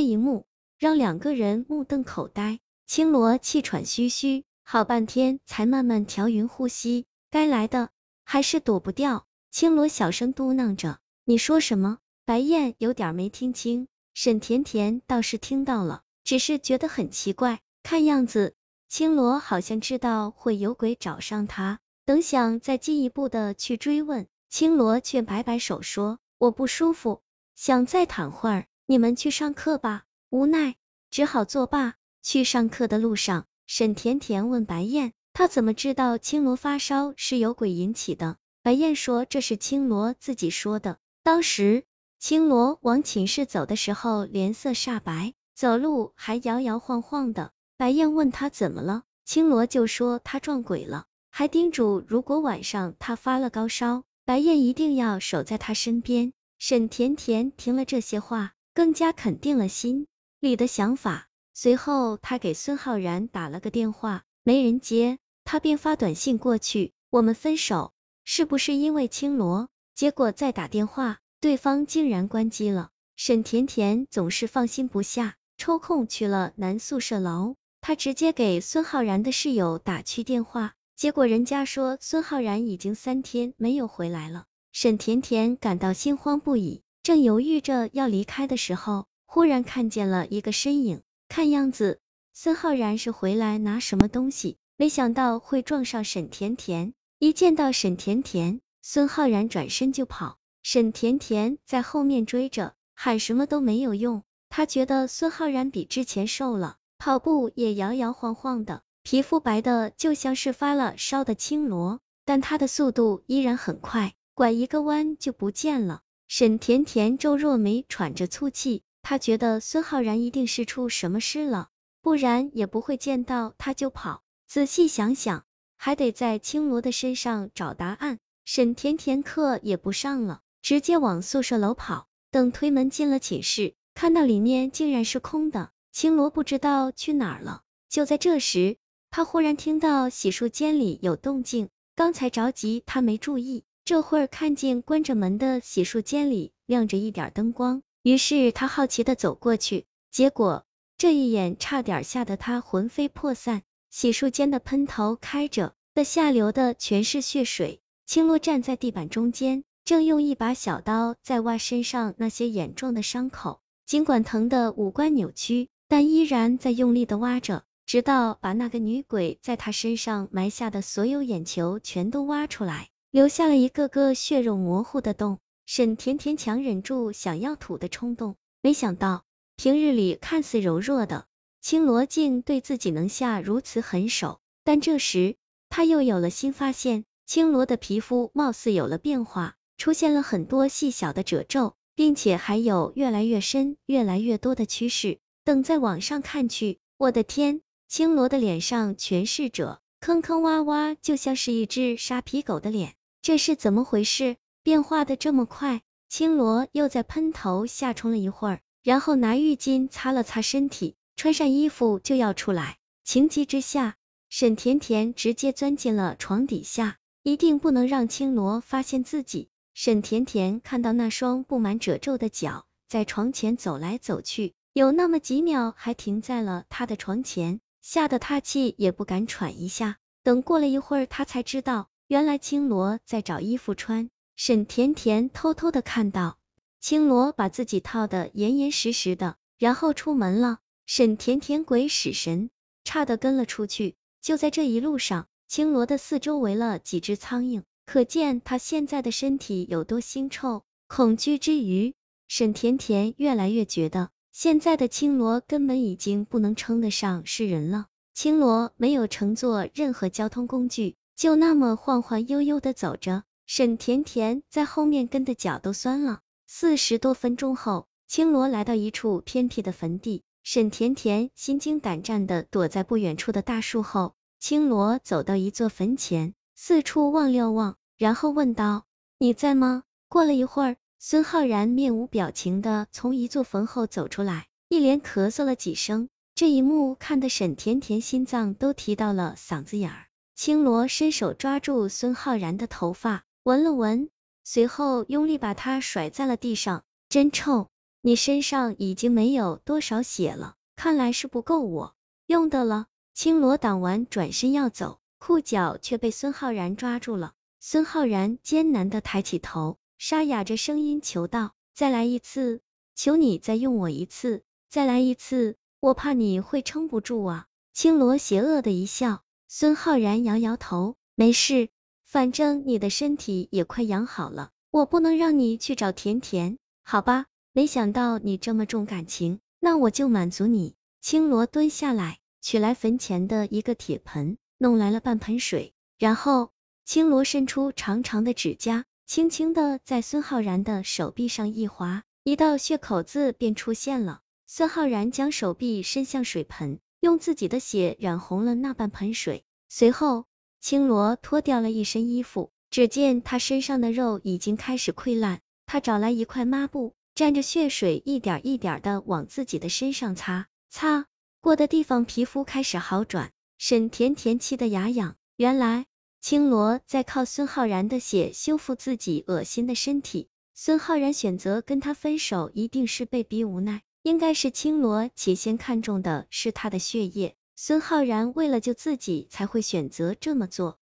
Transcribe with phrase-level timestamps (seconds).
[0.00, 0.46] 这一幕
[0.78, 2.58] 让两个人目瞪口呆。
[2.86, 7.04] 青罗气喘吁吁，好半天才慢慢调匀呼吸。
[7.30, 7.90] 该来的
[8.24, 9.26] 还是躲不掉。
[9.50, 17.60] 青罗小声嘟囔着：“你说什么？”白燕有点没听清，沈甜甜倒是听到了，只是觉得很奇怪。
[17.82, 18.54] 看样子
[18.88, 27.20] 青罗好像知道会有鬼找上他，等想再进一步的去追问，青罗却摆摆手说：“我不舒服，
[27.54, 30.74] 想再躺会儿。”你们去上课吧，无奈
[31.12, 31.94] 只好作罢。
[32.22, 38.36] 去上课的路上，沈甜甜问白燕，她怎么知道青罗发烧是有鬼引起的？
[38.64, 40.98] 白燕说这是青罗自己说的。
[41.22, 41.84] 当时
[42.18, 47.52] 青罗往寝室走的时候脸色煞白，走路还摇摇晃晃的。
[47.76, 56.32] 白燕问他怎么了，青罗就说他撞鬼了，还叮嘱如果晚上他发了高烧，白燕一定要守在他身边。
[56.58, 58.54] 沈甜甜听了这些话。
[58.80, 60.06] 更加肯定了心
[60.38, 61.28] 里的想法。
[61.52, 67.92] 随后，他给孙浩然打了个电话，没人接，他便发短信过去：“我们分手，
[68.24, 72.88] 是不是因为青罗？”结果再打电话，对方竟然关机了。
[73.16, 84.46] 沈甜甜总是放心不下，抽空去了男宿舍楼，他直接给孙浩然的室友打去电话，结果人家说孙浩然已经三天没有回来了。
[84.72, 86.80] 沈甜甜感到心慌不已。
[87.02, 91.98] 正犹豫着要离开的时候，忽然看见了一个身影，看样子
[92.34, 96.92] 孙浩然是回来拿什么东西，没想到会撞上沈甜甜。
[97.18, 104.22] 一见到沈甜甜，孙浩然转身就跑，沈甜甜在后面追着，喊什么都没有用。
[104.48, 116.00] 他觉得孙浩然比之前瘦了，跑步也摇摇晃晃的，皮肤白的就像是发了烧的青螺，但他的速度依然很快，拐一个弯就不见了。
[116.32, 118.84] 沈甜甜皱若眉，喘着粗气。
[119.02, 121.70] 她觉得孙浩然一定是出什么事了，
[122.02, 124.22] 不然也不会见到他就跑。
[124.46, 125.44] 仔细想想，
[125.76, 128.20] 还得在青罗的身上找答案。
[128.44, 132.06] 沈甜甜课也不上了，直接往宿舍楼跑。
[132.30, 137.62] 等推门进了寝室，看到里面竟然是空的，青罗不知道去哪儿了。
[137.88, 138.76] 就在这时，
[139.10, 143.64] 他忽然听到洗漱间里有动静，刚才着急他没注意。
[143.84, 150.64] 这会儿看见关着门的洗漱间里亮着一点灯光，于是他好奇的走过去，结果
[150.96, 153.62] 这一眼差点吓得他魂飞魄散。
[153.90, 157.80] 洗漱间的喷头开着，的下流的全是血水。
[158.06, 172.90] 青洛站在地板中间，正用一把小刀在挖身上那些眼状的伤口，尽管疼得五官扭曲，但依然在用力的挖着，直到把那个女鬼在他身上埋下的所有眼球全都挖出来。
[173.12, 179.24] 留下了一个个血肉模糊的洞，沈甜甜强忍住想要吐的冲动，没想到
[179.56, 181.26] 平日里看似柔弱的
[181.60, 184.38] 青罗竟对自己能下如此狠手。
[184.62, 185.34] 但这时
[185.68, 195.18] 他又有了新发现，青罗的皮肤貌似有了变化，出现了很多细小的褶皱，并且还有越来越深、越来越多的趋势。
[195.42, 202.94] 等再往上看去，我的天，青罗的脸上全是褶，坑坑洼洼，就像是一只沙皮狗的脸。
[203.22, 204.36] 这是怎么回事？
[204.62, 205.82] 变化的这么快？
[206.08, 212.78] 青罗又在喷头下冲了一会儿，然后拿浴巾擦了擦身体，穿上衣服就要出来。
[213.04, 213.96] 情急之下，
[214.30, 219.50] 沈甜甜直接钻进了床底下，一定不能让青罗发现自己。
[219.74, 229.98] 沈甜甜看到那双布满褶皱的脚在床前走来走去，有那么几秒还停在了他的床前，吓得他气也不敢喘一下。
[230.22, 231.88] 等过了一会儿，他才知道。
[232.10, 236.38] 原来青罗在找衣服穿，沈甜甜偷偷的看到
[236.80, 240.58] 青罗把自己套的严严实实的，然后出门了。
[240.86, 242.50] 沈甜甜鬼使神
[242.82, 243.94] 差的跟了出去。
[244.20, 250.64] 就在这一路上，青罗的四周围了几只苍蝇，可见他现在的身体有多腥臭。
[250.88, 251.94] 恐惧之余，
[252.26, 257.86] 沈甜甜越来越觉得现在的青罗根本已经不能称得上是人了。
[258.14, 260.96] 青罗没有乘坐任何交通工具。
[261.20, 266.20] 就那么晃晃悠悠的走着，沈甜甜在后面跟的脚都酸了。
[266.46, 274.14] 四十多分钟后，青罗来到一处偏僻的坟地，沈甜甜心惊胆战的躲在不远处的大树后。
[274.38, 278.86] 青罗走到一座坟前，四处望了望，然后问道
[279.20, 286.08] ：“你在吗？”过了一会儿，孙浩然面无表情的从一座坟后走出来，一连咳嗽了几声。
[286.34, 290.06] 这一幕看得沈甜甜心脏都提到了嗓子眼儿。
[290.42, 294.08] 青罗伸手抓住孙浩然的头发，闻了闻，
[294.42, 297.68] 随后用力把他甩在了地上，真臭。
[298.00, 301.94] 你身上已经没有多少血了，看来是不够我
[302.24, 302.86] 用的了。
[303.12, 307.34] 青罗挡完，转身要走，裤脚却被孙浩然抓住了。
[307.60, 312.62] 孙浩然艰难的抬起头，沙哑着声音求道：“再来一次，
[312.94, 319.22] 求你再用我一次，再来一次，我怕你会撑不住啊。”青罗邪恶的一笑，
[319.52, 321.70] 孙浩然摇摇头：“没事，
[322.04, 327.26] 反正你的身体也快养好了，我不能让你去找甜甜，好吧？
[327.50, 332.18] 没想到你这么重感情，那我就满足你。”青罗蹲下来。
[332.40, 336.52] 取来坟前的一个铁盆，弄来了半盆水，然后
[336.84, 344.20] 青罗伸出长长的指甲，轻轻的在孙浩然的手臂上一划，一道血口子便出现了。
[344.46, 349.44] 孙浩然将手臂伸向水盆，用自己的血染红了那半盆水。
[349.68, 350.26] 随后，
[350.60, 355.40] 青罗脱掉了一身衣服，只见他身上的肉已经开始溃烂。
[355.66, 361.06] 他找来一块抹布，沾着血水，一点一点的往自己的身上擦，擦。
[361.40, 365.16] 过的地方皮肤开始好转，沈甜甜气得牙痒。
[365.36, 365.86] 原来
[366.20, 370.28] 青罗在靠孙浩然的血修复自己恶心的身体。
[370.54, 373.80] 孙浩然选择跟他分手，一定是被逼无奈。
[374.02, 380.79] 应该是青罗起先看中的是他的血液，孙浩然为了救自己才会选择这么做。